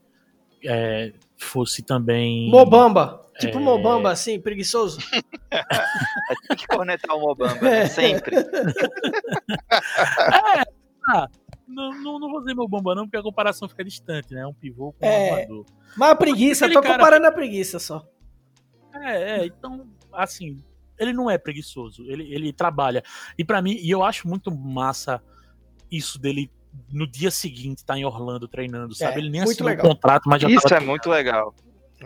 [0.63, 2.47] é, fosse também.
[2.51, 3.25] Mobamba!
[3.39, 3.61] Tipo é...
[3.61, 4.99] Mobamba, assim, preguiçoso.
[6.47, 7.87] Tem que cornetar o Mobamba, né?
[7.87, 8.35] sempre.
[8.37, 8.43] é,
[11.09, 11.27] ah,
[11.67, 14.45] não, não, não vou dizer meu bomba, não, porque a comparação fica distante, né?
[14.45, 15.65] Um pivô com é, um armador.
[15.95, 16.95] Mas a preguiça, eu tô cara...
[16.95, 18.07] comparando a preguiça só.
[18.93, 20.57] É, é, então, assim,
[20.97, 23.03] ele não é preguiçoso, ele, ele trabalha.
[23.37, 25.21] E para mim, e eu acho muito massa
[25.91, 26.51] isso dele
[26.91, 29.15] no dia seguinte estar tá em Orlando treinando, sabe?
[29.15, 31.53] É, ele nem assinou o contrato, mas já Isso é muito legal.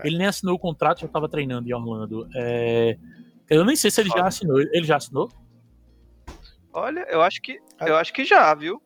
[0.04, 2.28] Ele nem assinou o contrato, já tava treinando em Orlando.
[2.36, 2.98] É...
[3.50, 4.60] Eu nem sei se ele já assinou.
[4.60, 5.30] Ele já assinou?
[6.74, 8.82] Olha, eu acho que eu acho que já, viu?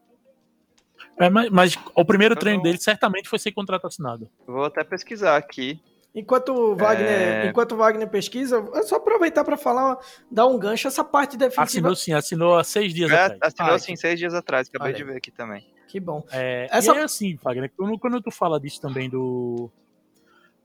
[1.19, 4.29] É, mas, mas, o primeiro treino dele certamente foi sem contrato assinado.
[4.45, 5.79] Vou até pesquisar aqui.
[6.13, 7.47] Enquanto o Wagner, é...
[7.47, 9.97] enquanto Wagner pesquisa, é só aproveitar para falar,
[10.31, 11.63] dar um gancho essa parte defensiva.
[11.63, 13.39] Assinou sim, assinou há seis dias é, atrás.
[13.41, 15.67] Assinou ah, sim, seis dias atrás, acabei de ver aqui também.
[15.87, 16.25] Que bom.
[16.31, 16.93] É, essa...
[16.95, 19.69] E é assim, Wagner, quando, quando tu fala disso também do,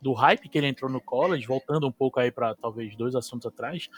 [0.00, 3.46] do hype que ele entrou no college, voltando um pouco aí para talvez dois assuntos
[3.46, 3.88] atrás,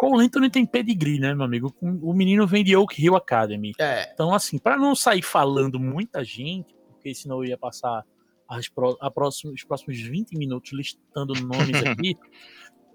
[0.00, 1.74] Cole Anthony tem pedigree, né, meu amigo?
[1.82, 3.72] O menino vem de Oak Hill Academy.
[3.78, 4.10] É.
[4.14, 8.02] Então, assim, para não sair falando muita gente, porque senão eu ia passar
[8.48, 12.16] as pro, a próximo, os próximos 20 minutos listando nomes aqui,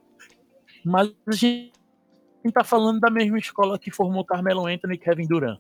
[0.84, 1.72] mas a gente
[2.52, 5.60] tá falando da mesma escola que formou Carmelo Anthony e Kevin Durant,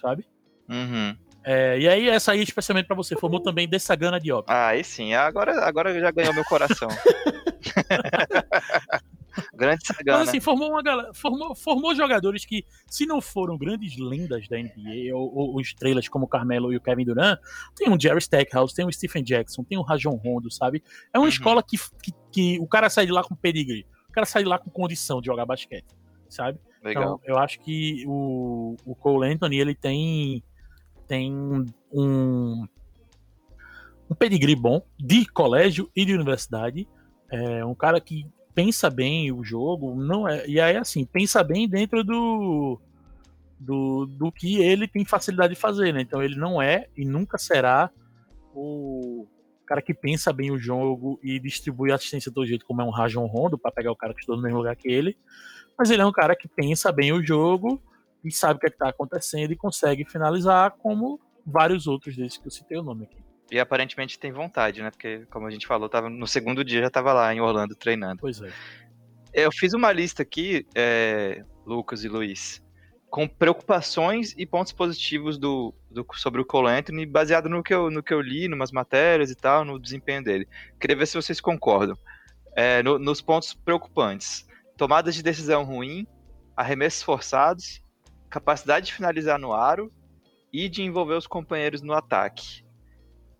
[0.00, 0.26] sabe?
[0.68, 1.16] Uhum.
[1.44, 4.46] É, e aí, essa aí, especialmente para você, formou também Dessagana Diop.
[4.48, 6.88] Ah, aí sim, agora, agora já ganhou meu coração.
[9.54, 10.18] Grande Sagana.
[10.18, 14.56] Mas assim, formou uma galera, formou, formou jogadores que, se não foram grandes lendas da
[14.56, 17.38] NBA, ou, ou, ou estrelas como o Carmelo e o Kevin Durant,
[17.74, 20.82] tem um Jerry Stackhouse, tem um Stephen Jackson, tem um Rajon Rondo, sabe?
[21.12, 21.28] É uma uhum.
[21.28, 24.48] escola que, que, que, o cara sai de lá com pedigree, o cara sai de
[24.48, 25.86] lá com condição de jogar basquete,
[26.28, 26.58] sabe?
[26.82, 27.02] Legal.
[27.02, 30.42] Então, eu acho que o, o Cole Anthony, ele tem,
[31.06, 31.34] tem
[31.92, 32.66] um,
[34.10, 36.88] um pedigree bom de colégio e de universidade.
[37.30, 40.46] É um cara que pensa bem o jogo, não é.
[40.46, 42.80] E aí, assim, pensa bem dentro do,
[43.58, 46.02] do, do que ele tem facilidade de fazer, né?
[46.02, 47.90] Então ele não é e nunca será
[48.54, 49.26] o
[49.66, 53.26] cara que pensa bem o jogo e distribui assistência do jeito como é um Rajon
[53.26, 55.16] Rondo para pegar o cara que estou no mesmo lugar que ele.
[55.76, 57.82] Mas ele é um cara que pensa bem o jogo
[58.24, 62.46] e sabe o que é está acontecendo e consegue finalizar como vários outros desses que
[62.46, 63.22] eu citei o nome aqui.
[63.50, 64.90] E aparentemente tem vontade, né?
[64.90, 68.20] Porque, como a gente falou, tava, no segundo dia já tava lá em Orlando treinando.
[68.20, 68.50] Pois é.
[69.32, 72.64] Eu fiz uma lista aqui, é, Lucas e Luiz,
[73.10, 77.90] com preocupações e pontos positivos do, do, sobre o Cole Anthony, baseado no que, eu,
[77.90, 80.48] no que eu li, numas matérias e tal, no desempenho dele.
[80.80, 81.96] Queria ver se vocês concordam.
[82.56, 86.06] É, no, nos pontos preocupantes: tomadas de decisão ruim,
[86.56, 87.83] arremessos forçados,
[88.34, 89.92] capacidade de finalizar no aro
[90.52, 92.64] e de envolver os companheiros no ataque.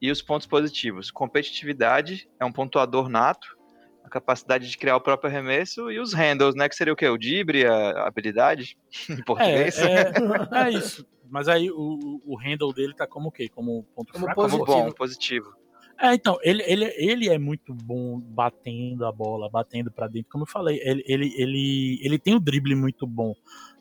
[0.00, 3.56] E os pontos positivos: competitividade, é um pontuador nato,
[4.04, 6.68] a capacidade de criar o próprio arremesso e os handles, né?
[6.68, 7.08] Que seria o quê?
[7.08, 8.76] O dibre, a habilidade
[9.10, 9.78] em português?
[9.78, 10.12] É,
[10.54, 11.04] é, é isso.
[11.28, 13.48] Mas aí o, o handle dele tá como o quê?
[13.48, 14.48] Como ponto como fraco?
[14.48, 15.52] Como bom, positivo.
[16.00, 20.28] É, então, ele, ele, ele é muito bom batendo a bola, batendo para dentro.
[20.30, 23.32] Como eu falei, ele, ele, ele, ele tem o um drible muito bom.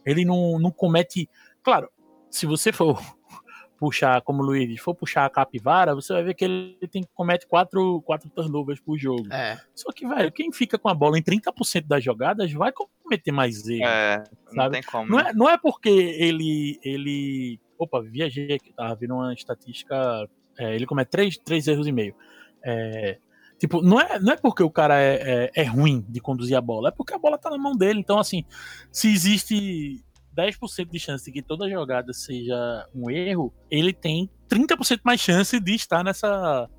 [0.05, 1.29] Ele não, não comete.
[1.61, 1.89] Claro,
[2.29, 2.99] se você for
[3.77, 7.45] puxar, como o Luiz, for puxar a capivara, você vai ver que ele tem comete
[7.45, 9.31] quatro, quatro turnovers por jogo.
[9.31, 9.59] É.
[9.75, 13.67] Só que, velho, quem fica com a bola em 30% das jogadas vai cometer mais
[13.67, 13.87] erros.
[13.87, 14.55] É, sabe?
[14.55, 15.09] não tem como.
[15.09, 16.79] Não é, não é porque ele.
[16.83, 20.29] ele Opa, viajei aqui, tava vendo uma estatística.
[20.57, 22.15] É, ele comete três, três erros e meio.
[22.63, 23.17] É,
[23.63, 26.59] Tipo, não é, não é porque o cara é, é, é, ruim de conduzir a
[26.59, 27.97] bola, é porque a bola tá na mão dele.
[27.97, 28.43] Então, assim,
[28.91, 30.03] se existe
[30.35, 35.57] 10% de chance de que toda jogada seja um erro, ele tem 30% mais chance
[35.61, 36.69] de estar nessa,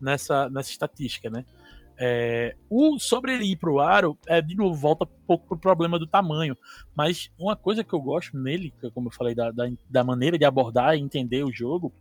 [0.00, 1.44] nessa, nessa estatística, né?
[1.98, 5.98] É, o, sobre ele ir pro aro, é, de novo, volta um pouco pro problema
[5.98, 6.56] do tamanho.
[6.94, 10.38] Mas uma coisa que eu gosto nele, que, como eu falei, da, da, da maneira
[10.38, 11.92] de abordar e entender o jogo,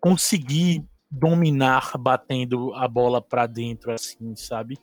[0.00, 4.78] conseguir dominar batendo a bola para dentro, assim, sabe?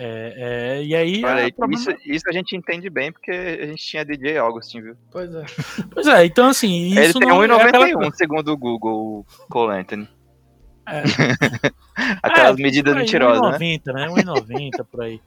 [0.00, 1.24] É, é, e aí.
[1.24, 1.82] Olha, problema...
[1.82, 4.96] isso, isso, a gente entende bem porque a gente tinha DJ Augustin, viu?
[5.10, 5.44] Pois é.
[5.90, 6.96] pois é, então assim.
[6.96, 8.10] Ele tem 1,91 é aquela...
[8.12, 10.08] segundo o Google, Cole Anthony.
[10.86, 11.02] É.
[12.22, 14.06] Aquelas é, medidas aí, mentirosas, 1,90, né?
[14.06, 15.20] 1,90 por aí.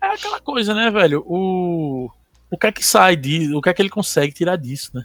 [0.00, 1.24] É aquela coisa, né, velho?
[1.26, 2.08] O,
[2.50, 3.58] o que é que sai disso?
[3.58, 5.04] O que é que ele consegue tirar disso, né?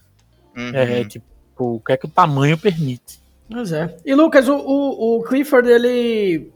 [0.55, 0.75] Uhum.
[0.75, 1.25] É, tipo,
[1.63, 3.19] o que é que o tamanho permite.
[3.49, 3.97] Pois é.
[4.05, 6.51] E Lucas, o, o, o Clifford, ele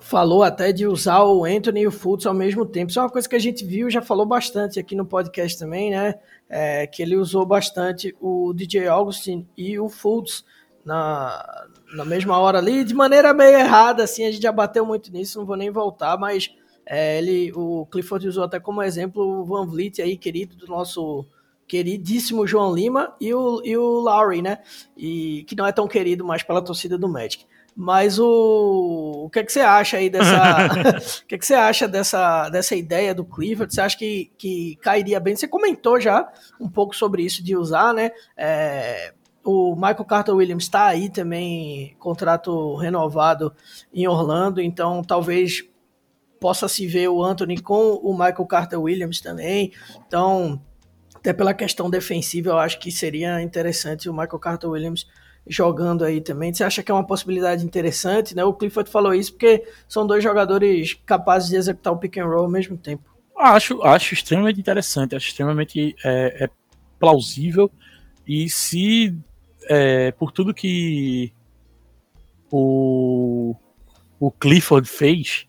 [0.00, 2.90] falou até de usar o Anthony e o Fultz ao mesmo tempo.
[2.90, 5.90] Isso é uma coisa que a gente viu, já falou bastante aqui no podcast também,
[5.90, 6.16] né?
[6.48, 10.44] É, que ele usou bastante o DJ Augustin e o Fultz
[10.84, 15.10] na, na mesma hora ali, de maneira meio errada, assim, a gente já bateu muito
[15.10, 16.54] nisso, não vou nem voltar, mas
[16.86, 21.26] é, ele, o Clifford usou até como exemplo o Van Vliet aí, querido do nosso
[21.66, 24.58] queridíssimo João Lima e o, e o Lowry, né?
[24.96, 27.44] E que não é tão querido mais pela torcida do Magic.
[27.74, 30.32] Mas o, o que é que você acha aí dessa.
[31.22, 33.72] o que é que você acha dessa, dessa ideia do Clifford?
[33.72, 35.36] Você acha que, que cairia bem?
[35.36, 36.26] Você comentou já
[36.58, 38.12] um pouco sobre isso de usar, né?
[38.36, 39.12] É,
[39.44, 43.54] o Michael Carter Williams está aí também, contrato renovado
[43.94, 45.64] em Orlando, então talvez
[46.40, 49.72] possa se ver o Anthony com o Michael Carter Williams também.
[50.06, 50.60] Então,
[51.26, 55.08] até pela questão defensiva, eu acho que seria interessante o Michael Carter Williams
[55.44, 56.54] jogando aí também.
[56.54, 58.44] Você acha que é uma possibilidade interessante, né?
[58.44, 62.44] O Clifford falou isso porque são dois jogadores capazes de executar o pick and roll
[62.44, 63.02] ao mesmo tempo.
[63.36, 66.50] Acho, acho extremamente interessante, acho extremamente é, é
[66.98, 67.70] plausível
[68.24, 69.12] e se
[69.68, 71.32] é, por tudo que
[72.52, 73.54] o,
[74.20, 75.46] o Clifford fez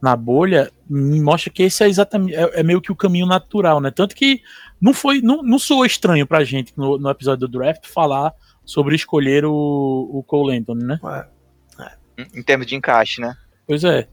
[0.00, 3.90] na bolha, mostra que esse é exatamente é, é, meio que o caminho natural, né?
[3.90, 4.42] Tanto que
[4.80, 8.32] não foi, não, não soou estranho pra gente no, no episódio do draft falar
[8.64, 11.00] sobre escolher o, o Cole Anthony, né?
[11.04, 11.84] É.
[11.84, 12.26] É.
[12.34, 13.36] Em termos de encaixe, né?
[13.66, 14.08] Pois é.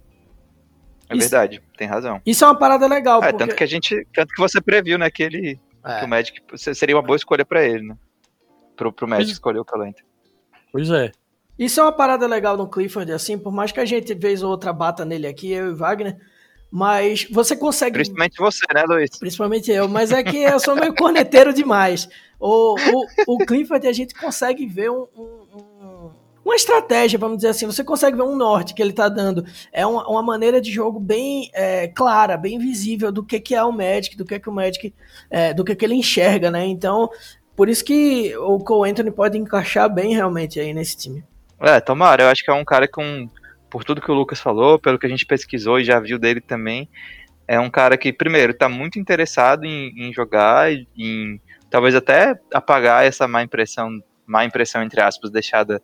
[1.09, 2.21] É isso, verdade, tem razão.
[2.25, 3.23] Isso é uma parada legal.
[3.23, 3.45] É, porque...
[3.45, 4.05] tanto que a gente.
[4.13, 5.59] Tanto que você previu, né, que ele.
[5.83, 5.99] É.
[5.99, 7.97] Que o Magic seria uma boa escolha para ele, né?
[8.75, 9.37] Pro, pro Magic pois...
[9.37, 10.07] escolher o Cole Anthony.
[10.71, 11.11] Pois é.
[11.57, 14.51] Isso é uma parada legal no Clifford, assim, por mais que a gente vez ou
[14.51, 16.17] outra bata nele aqui, eu e Wagner,
[16.71, 17.93] mas você consegue.
[17.93, 19.09] Principalmente você, né, Luiz?
[19.17, 22.09] Principalmente eu, mas é que eu sou meio corneteiro demais.
[22.39, 26.09] O, o, o Clifford, a gente consegue ver um, um,
[26.43, 27.65] uma estratégia, vamos dizer assim.
[27.65, 29.45] Você consegue ver um norte que ele está dando.
[29.71, 33.63] É uma, uma, maneira de jogo bem é, clara, bem visível do que, que é
[33.63, 34.93] o Magic, do que, que o Magic.
[35.29, 36.65] É, do que, que ele enxerga, né?
[36.65, 37.09] Então,
[37.55, 41.23] por isso que o Cole Anthony pode encaixar bem realmente aí nesse time.
[41.59, 42.23] É, tomara.
[42.23, 43.27] Eu acho que é um cara com
[43.69, 46.41] por tudo que o Lucas falou, pelo que a gente pesquisou e já viu dele
[46.41, 46.89] também,
[47.47, 53.05] é um cara que, primeiro, está muito interessado em, em, jogar, em talvez até apagar
[53.05, 53.89] essa má impressão,
[54.25, 55.81] má impressão, entre aspas, deixada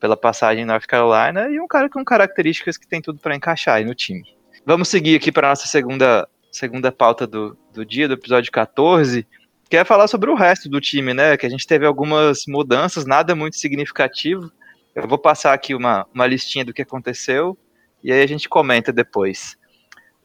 [0.00, 3.76] pela passagem em North Carolina, e um cara com características que tem tudo para encaixar
[3.76, 4.24] aí no time.
[4.64, 9.26] Vamos seguir aqui para nossa segunda, segunda pauta do, do dia, do episódio 14,
[9.70, 11.36] que é falar sobre o resto do time, né?
[11.36, 14.50] Que a gente teve algumas mudanças, nada muito significativo,
[14.96, 17.56] eu vou passar aqui uma, uma listinha do que aconteceu
[18.02, 19.56] e aí a gente comenta depois.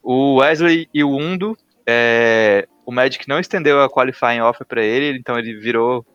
[0.01, 5.17] O Wesley e o Undo, é, o Magic não estendeu a qualifying offer para ele,
[5.17, 6.05] então ele virou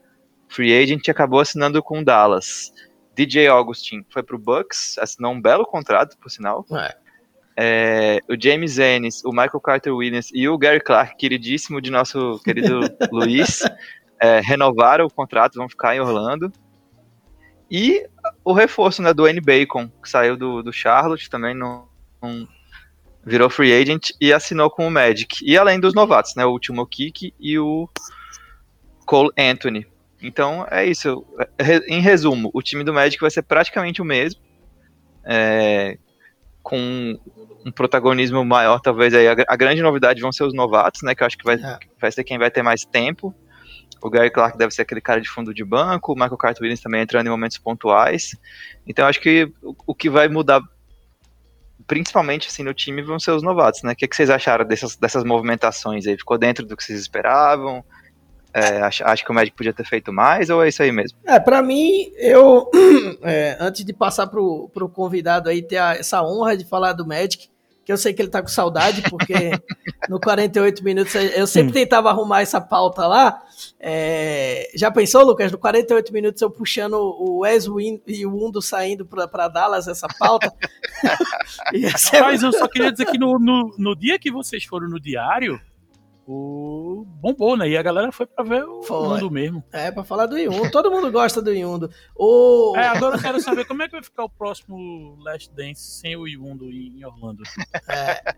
[0.49, 2.73] free agent e acabou assinando com o Dallas.
[3.15, 6.65] DJ Augustin foi para o Bucks, assinou um belo contrato, por sinal.
[6.73, 6.97] É.
[7.59, 12.39] É, o James Ennis, o Michael Carter Williams e o Gary Clark, queridíssimo de nosso
[12.45, 12.81] querido
[13.13, 13.63] Luiz,
[14.21, 16.53] é, renovaram o contrato, vão ficar em Orlando.
[17.71, 18.07] E
[18.47, 21.89] o reforço né, do N Bacon, que saiu do, do Charlotte, também não,
[22.23, 22.47] não,
[23.25, 25.45] virou free agent e assinou com o Magic.
[25.45, 27.91] E além dos novatos, né, o último Kick e o
[29.05, 29.85] Cole Anthony.
[30.23, 31.27] Então é isso.
[31.89, 34.41] Em resumo, o time do Magic vai ser praticamente o mesmo.
[35.25, 35.99] É,
[36.63, 37.19] com
[37.65, 39.27] um protagonismo maior, talvez aí.
[39.27, 41.17] A, a, grande novidade vão ser os novatos, né?
[41.17, 41.79] Que eu acho que vai, é.
[42.01, 43.35] vai ser quem vai ter mais tempo.
[44.03, 46.81] O Gary Clark deve ser aquele cara de fundo de banco, o Michael Carter Williams
[46.81, 48.37] também entrando em momentos pontuais.
[48.87, 50.61] Então acho que o, que vai mudar
[51.87, 53.93] principalmente assim no time vão ser os novatos, né?
[53.93, 56.17] O que, vocês acharam dessas, dessas movimentações aí?
[56.17, 57.85] Ficou dentro do que vocês esperavam?
[58.53, 61.19] É, que o Magic podia ter feito mais ou é isso aí mesmo?
[61.27, 62.71] É, para mim, eu
[63.23, 67.07] é, antes de passar pro, pro convidado aí ter a, essa honra de falar do
[67.07, 67.51] Magic,
[67.87, 69.33] que eu sei que ele tá com saudade, porque
[70.11, 73.41] no 48 minutos eu sempre tentava arrumar essa pauta lá.
[73.79, 75.53] É, já pensou, Lucas?
[75.53, 77.67] No 48 minutos eu puxando o Wes
[78.09, 80.53] e o Undo saindo para Dallas essa pauta?
[82.21, 85.61] Mas eu só queria dizer que no, no, no, dia que vocês foram no diário,
[86.27, 87.69] o bombou, né?
[87.69, 89.15] E a galera foi pra ver o foi.
[89.15, 89.65] Yundo mesmo.
[89.73, 90.71] É, pra falar do Yundo.
[90.73, 91.89] Todo mundo gosta do Yundo.
[92.17, 92.75] O...
[92.77, 96.17] É, agora eu quero saber como é que vai ficar o próximo Last Dance sem
[96.17, 97.45] o Yundo em Orlando.
[97.89, 98.35] É.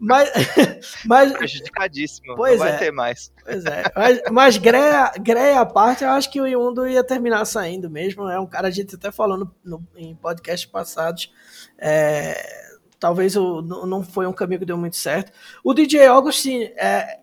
[0.00, 0.30] Mas.
[1.06, 1.32] mas...
[1.32, 2.34] Prejudicadíssimo.
[2.34, 2.78] Pois não vai é.
[2.78, 3.32] ter mais.
[3.44, 3.84] Pois é.
[3.94, 8.28] Mas, mas greia, greia à parte, eu acho que o Yundo ia terminar saindo mesmo.
[8.28, 11.32] É um cara, a gente até falou no, no em podcasts passados.
[11.78, 12.71] É
[13.02, 15.32] talvez o, não foi um caminho que deu muito certo.
[15.64, 17.18] O DJ Augustin é,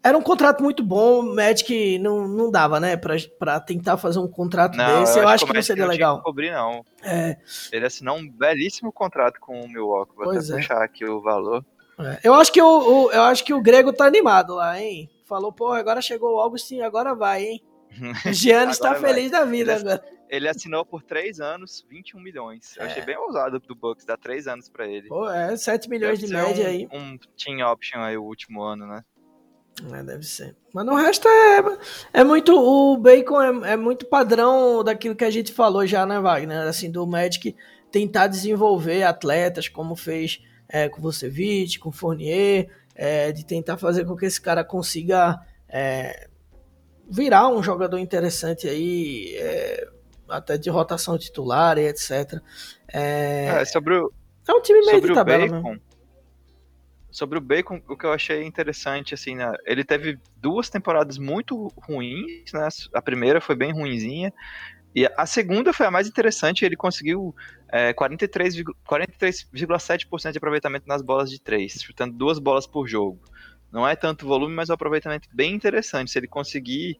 [0.00, 4.20] era um contrato muito bom, o Magic não, não dava, né, pra, pra tentar fazer
[4.20, 6.16] um contrato não, desse, eu, eu acho que, que não seria não legal.
[6.18, 6.84] Não cobrir, não.
[7.02, 7.36] É.
[7.72, 10.62] Ele assinou um belíssimo contrato com o Milwaukee, vou pois até é.
[10.62, 11.64] puxar aqui o valor.
[11.98, 12.20] É.
[12.22, 15.10] Eu, acho que o, o, eu acho que o Grego tá animado lá, hein?
[15.24, 17.62] Falou, pô, agora chegou o Augustin, agora vai, hein?
[18.28, 20.04] O Giannis tá feliz da vida ele, agora.
[20.28, 22.76] Ele assinou por 3 anos, 21 milhões.
[22.76, 22.86] Eu é.
[22.86, 25.08] achei bem ousado do Bucks, dar 3 anos pra ele.
[25.08, 26.88] Pô, é, 7 milhões Deve de média um, aí.
[26.92, 29.04] Um team option aí o último ano, né?
[29.92, 30.56] É, deve ser.
[30.72, 31.62] Mas no resto é,
[32.14, 32.54] é muito.
[32.54, 36.66] O Bacon é, é, muito padrão daquilo que a gente falou já, né, Wagner?
[36.66, 37.54] Assim, do Magic
[37.90, 44.16] tentar desenvolver atletas, como fez é, com Vucevic, com Fournier, é, de tentar fazer com
[44.16, 46.28] que esse cara consiga é,
[47.08, 49.88] virar um jogador interessante aí, é,
[50.28, 52.40] até de rotação titular e etc.
[52.92, 54.12] É, é sobre o,
[54.48, 55.82] é um time meio de tabela Bacon, mesmo.
[57.10, 61.72] Sobre o Bacon, o que eu achei interessante, assim, né, ele teve duas temporadas muito
[61.78, 62.68] ruins, né?
[62.92, 64.32] A primeira foi bem ruinzinha,
[64.94, 67.34] e a segunda foi a mais interessante, ele conseguiu
[67.68, 69.46] é, 43,7% 43,
[70.32, 73.20] de aproveitamento nas bolas de três, chutando duas bolas por jogo.
[73.76, 76.10] Não é tanto volume, mas um aproveitamento bem interessante.
[76.10, 76.98] Se ele conseguir,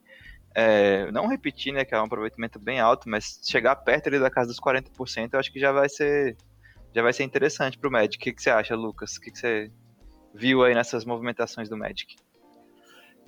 [0.53, 4.29] é, não repetir, né, que é um aproveitamento bem alto, mas chegar perto ali da
[4.29, 6.37] casa dos 40%, eu acho que já vai ser,
[6.93, 8.17] já vai ser interessante para o Magic.
[8.17, 9.15] O que, que você acha, Lucas?
[9.15, 9.71] O que, que você
[10.35, 12.15] viu aí nessas movimentações do Magic?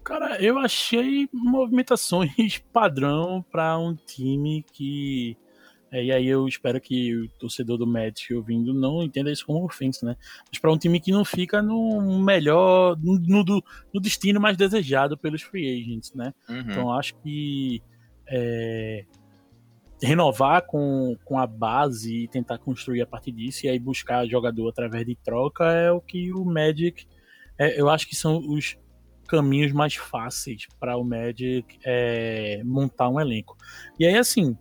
[0.04, 5.36] Cara, eu achei movimentações padrão para um time que.
[5.92, 9.66] É, e aí eu espero que o torcedor do Magic ouvindo não entenda isso como
[9.66, 10.16] ofensa, né?
[10.48, 15.18] Mas para um time que não fica no melhor, no, no, no, destino mais desejado
[15.18, 16.34] pelos free agents, né?
[16.48, 16.60] Uhum.
[16.60, 17.82] Então acho que
[18.28, 19.06] é,
[20.02, 24.70] renovar com, com a base e tentar construir a partir disso e aí buscar jogador
[24.70, 27.06] através de troca é o que o Magic
[27.58, 28.78] é, eu acho que são os
[29.28, 33.58] caminhos mais fáceis para o Magic é, montar um elenco.
[34.00, 34.58] E aí assim,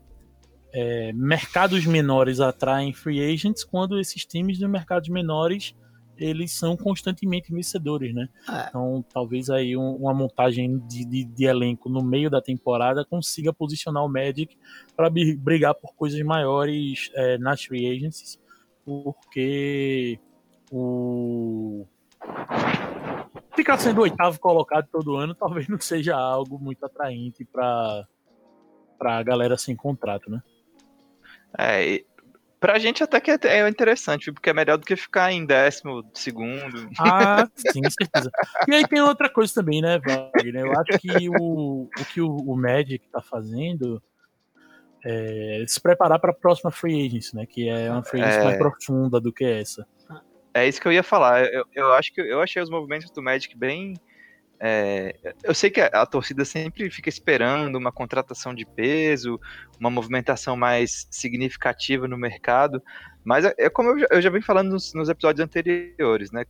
[0.80, 5.74] é, mercados menores atraem free agents quando esses times de mercados menores
[6.16, 8.28] eles são constantemente vencedores, né?
[8.48, 8.68] É.
[8.68, 13.52] Então, talvez aí um, uma montagem de, de, de, elenco no meio da temporada consiga
[13.52, 14.56] posicionar o Magic
[14.96, 18.38] para brigar por coisas maiores é, nas free agencies,
[18.84, 20.20] porque
[20.70, 21.86] o
[23.54, 28.06] ficar sendo oitavo colocado todo ano talvez não seja algo muito atraente para
[28.96, 30.42] para a galera sem contrato, né?
[31.56, 32.02] É,
[32.60, 36.04] pra gente até que é, é interessante, porque é melhor do que ficar em décimo
[36.12, 36.88] segundo.
[36.98, 38.30] Ah, sim, certeza.
[38.66, 40.66] E aí tem outra coisa também, né, Wagner?
[40.66, 44.02] Eu acho que o, o que o, o Magic tá fazendo
[45.04, 47.46] é se preparar para a próxima free agency, né?
[47.46, 48.44] Que é uma free agency é...
[48.44, 49.86] mais profunda do que essa.
[50.52, 51.44] É isso que eu ia falar.
[51.44, 53.94] Eu, eu acho que eu achei os movimentos do Magic bem
[54.60, 59.40] é, eu sei que a, torcida sempre fica esperando uma contratação de peso,
[59.78, 62.82] uma movimentação mais significativa no mercado,
[63.24, 66.44] mas é, é como eu já, eu já venho falando nos, nos, episódios anteriores, né?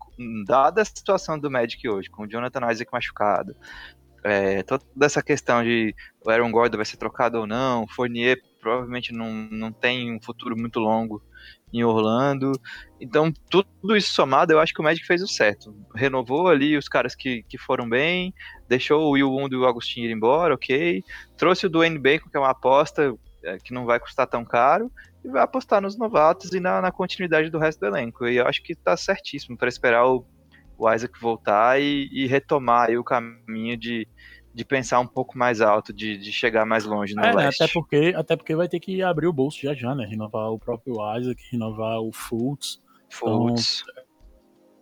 [0.47, 3.55] Dada a situação do Magic hoje, com o Jonathan Isaac machucado,
[4.25, 5.95] é, toda essa questão de
[6.25, 10.55] o Aaron Gordon vai ser trocado ou não, Fournier provavelmente não, não tem um futuro
[10.55, 11.23] muito longo
[11.73, 12.53] em Orlando.
[13.01, 15.75] Então, tudo isso somado, eu acho que o Magic fez o certo.
[15.95, 18.35] Renovou ali os caras que, que foram bem,
[18.69, 21.03] deixou o Will Wound e o Agostinho ir embora, ok.
[21.37, 24.93] Trouxe o Dwayne Bacon, que é uma aposta é, que não vai custar tão caro,
[25.25, 28.27] e vai apostar nos novatos e na, na continuidade do resto do elenco.
[28.27, 30.27] E eu acho que tá certíssimo para esperar o,
[30.77, 34.07] o Isaac voltar e, e retomar o caminho de,
[34.59, 37.63] de pensar um pouco mais alto, de, de chegar mais longe no é, leste.
[37.63, 40.05] Até porque, até porque vai ter que abrir o bolso já já, né?
[40.05, 42.83] Renovar o próprio Isaac, renovar o Fultz.
[43.09, 43.85] Fultz.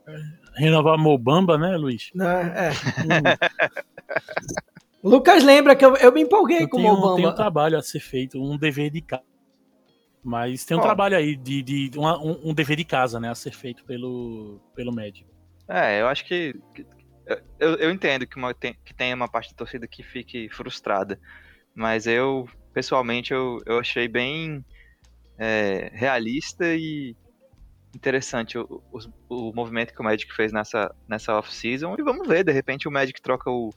[0.02, 2.10] Então, é, renovar a Mobamba, né, Luiz?
[2.14, 2.70] Não, é.
[5.04, 7.16] Lucas lembra que eu, eu me empolguei eu com o Mobamba.
[7.16, 9.24] Tem um trabalho a ser feito, um dever de casa.
[10.24, 13.34] Mas tem um trabalho aí de, de uma, um, um, dever de casa, né, a
[13.34, 15.30] ser feito pelo, pelo médico.
[15.68, 16.58] É, eu acho que,
[17.58, 21.18] eu, eu entendo que, uma, tem, que uma parte da torcida que fique frustrada,
[21.74, 24.64] mas eu, pessoalmente, eu, eu achei bem
[25.38, 27.16] é, realista e,
[27.96, 31.96] interessante o, o, o, movimento que o Magic fez nessa, nessa off-season.
[31.98, 33.70] E vamos ver, de repente o Magic troca o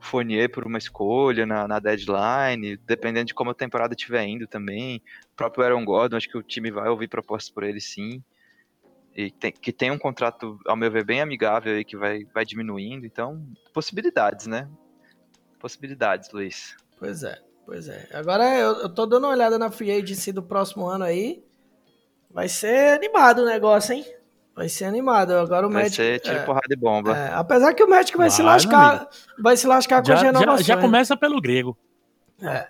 [0.00, 5.02] Fournier por uma escolha na, na deadline, dependendo de como a temporada estiver indo também.
[5.32, 8.22] O próprio Aaron Gordon, acho que o time vai ouvir propostas por ele sim.
[9.18, 12.44] E tem, que tem um contrato, ao meu ver, bem amigável aí, que vai, vai
[12.44, 13.04] diminuindo.
[13.04, 13.44] Então,
[13.74, 14.68] possibilidades, né?
[15.58, 16.76] Possibilidades, Luiz.
[17.00, 18.08] Pois é, pois é.
[18.12, 21.44] Agora eu, eu tô dando uma olhada na free agency do próximo ano aí.
[22.30, 24.06] Vai ser animado o negócio, hein?
[24.54, 25.32] Vai ser animado.
[25.32, 26.00] Agora o vai Magic.
[26.00, 27.18] Vai ser tiro, é, porrada de bomba.
[27.18, 28.96] É, apesar que o Magic vai, vai se lascar.
[28.98, 29.10] Amigo.
[29.40, 30.64] Vai se lascar com já, as renovações.
[30.64, 31.76] Já, já começa pelo grego.
[32.40, 32.68] É.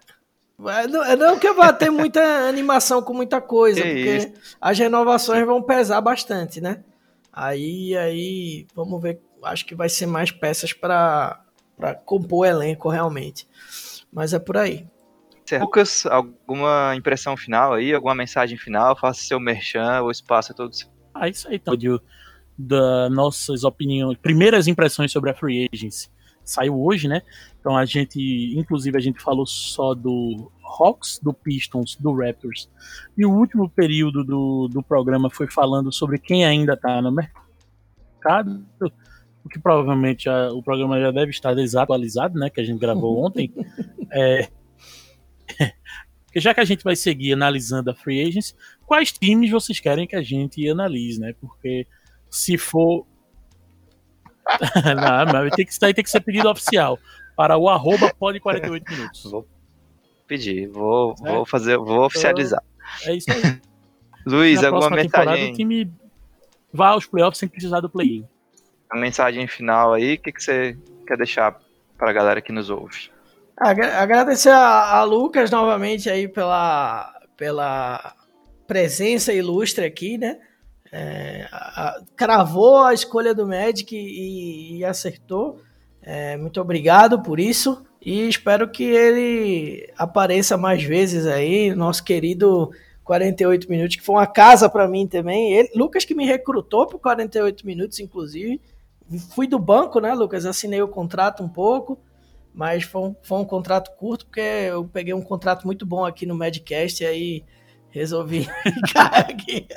[0.59, 4.33] Não, não que vai ter muita animação com muita coisa, que porque isso?
[4.61, 6.83] as renovações vão pesar bastante, né?
[7.33, 9.21] Aí, aí, vamos ver.
[9.45, 11.45] Acho que vai ser mais peças para
[12.05, 13.47] compor o elenco realmente.
[14.13, 14.85] Mas é por aí.
[15.61, 17.95] Lucas, alguma impressão final aí?
[17.95, 18.99] Alguma mensagem final?
[18.99, 20.89] Faça seu merchan, o espaço é todo seu.
[21.15, 21.75] Ah, isso aí, então,
[22.59, 26.11] das nossas opiniões, primeiras impressões sobre a Free Agency.
[26.49, 27.23] Saiu hoje, né?
[27.61, 28.19] Então a gente,
[28.57, 32.71] inclusive, a gente falou só do Hawks, do Pistons, do Raptors.
[33.17, 38.65] E o último período do, do programa foi falando sobre quem ainda está no mercado.
[39.45, 42.51] O que provavelmente já, o programa já deve estar desatualizado, né?
[42.51, 43.53] Que a gente gravou ontem.
[44.13, 44.49] é,
[46.27, 48.55] porque já que a gente vai seguir analisando a free agents,
[48.87, 51.35] quais times vocês querem que a gente analise, né?
[51.41, 51.87] Porque
[52.31, 53.07] se for.
[55.27, 56.99] Não, mas tem que, isso aí tem que ser pedido oficial.
[57.37, 59.31] Para o arroba pode 48 minutos.
[59.31, 59.47] Vou
[60.27, 62.63] pedir, vou, vou fazer, vou oficializar.
[63.05, 63.61] É isso aí.
[64.27, 65.53] Luiz, Na alguma mensagem?
[65.53, 65.91] O time
[66.73, 68.27] vá aos playoffs sem precisar do play-in.
[68.91, 70.77] A mensagem final aí, o que, que você
[71.07, 71.59] quer deixar
[71.97, 73.11] para a galera que nos ouve?
[73.57, 78.15] Agradecer a, a, Lucas novamente aí pela, pela
[78.67, 80.39] presença ilustre aqui, né?
[80.91, 85.61] É, a, cravou a escolha do Magic e, e acertou.
[86.03, 92.71] É, muito obrigado por isso e espero que ele apareça mais vezes aí, nosso querido
[93.05, 95.53] 48 minutos, que foi uma casa para mim também.
[95.53, 98.61] Ele, Lucas que me recrutou por 48 minutos, inclusive.
[99.35, 100.47] Fui do banco, né, Lucas?
[100.47, 101.99] Assinei o contrato um pouco
[102.59, 106.27] mas foi um, foi um contrato curto, porque eu peguei um contrato muito bom aqui
[106.27, 107.45] no Madcast e aí
[107.89, 108.49] resolvi
[108.85, 109.69] ficar aqui.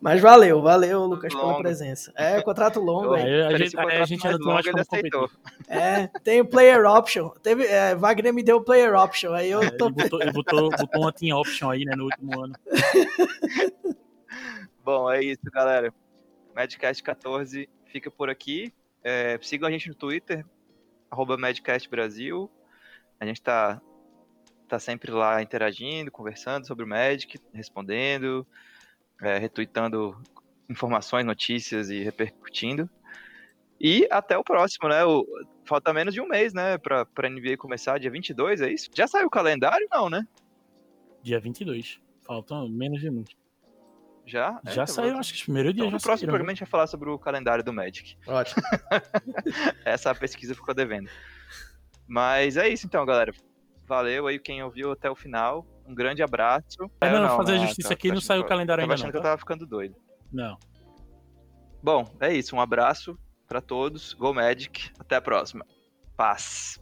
[0.00, 1.46] Mas valeu, valeu, Lucas, longo.
[1.48, 2.12] pela presença.
[2.16, 3.42] É, contrato longo aí.
[3.42, 5.30] A, gente, a gente ainda não acha aceitou.
[5.68, 7.30] É, tem o player option.
[7.42, 9.86] Teve, é, Wagner me deu o player option, aí eu é, tô...
[9.86, 12.54] Ele botou, ele botou, botou uma team option aí, né, no último ano.
[14.84, 15.92] Bom, é isso, galera.
[16.54, 18.72] Madcast 14 fica por aqui.
[19.02, 20.44] É, sigam a gente no Twitter,
[21.10, 22.50] arroba Medcast Brasil.
[23.18, 23.80] A gente está
[24.68, 28.46] tá sempre lá interagindo, conversando sobre o Magic, respondendo,
[29.22, 30.20] é, retweetando
[30.68, 32.88] informações, notícias e repercutindo.
[33.80, 35.04] E até o próximo, né?
[35.04, 35.26] O,
[35.64, 36.76] falta menos de um mês, né?
[36.78, 38.90] Pra, pra NBA começar, dia 22, é isso?
[38.94, 39.86] Já saiu o calendário?
[39.90, 40.26] Não, né?
[41.22, 42.00] Dia 22.
[42.22, 43.24] Faltam menos de um.
[44.26, 44.60] Já?
[44.66, 46.60] Já é, saiu, acho que o primeiro dia então, já No próximo programa a gente
[46.60, 48.16] vai falar sobre o calendário do Magic.
[48.26, 48.62] Ótimo.
[49.84, 51.10] Essa pesquisa ficou devendo.
[52.06, 53.32] Mas é isso então, galera.
[53.90, 55.66] Valeu aí quem ouviu até o final.
[55.84, 56.78] Um grande abraço.
[57.00, 59.10] É, não, não, fazer não, justiça tá, aqui, não saiu o calendário ainda achando não,
[59.10, 59.96] que eu tava ficando doido.
[60.32, 60.56] Não.
[61.82, 62.54] Bom, é isso.
[62.54, 63.18] Um abraço
[63.48, 64.12] para todos.
[64.14, 64.92] Go Magic.
[64.96, 65.66] Até a próxima.
[66.16, 66.80] Paz.